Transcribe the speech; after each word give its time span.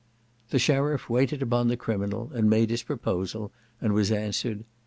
The 0.49 0.57
sheriff 0.57 1.11
waited 1.11 1.43
upon 1.43 1.67
the 1.67 1.77
criminal, 1.77 2.31
and 2.33 2.49
made 2.49 2.71
his 2.71 2.81
proposal, 2.81 3.51
and 3.79 3.93
was 3.93 4.11
answered. 4.11 4.63